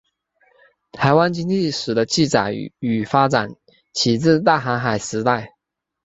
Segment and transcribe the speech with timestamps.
[0.91, 3.49] 台湾经济史的记载与发展
[3.93, 5.53] 起自大航海时代。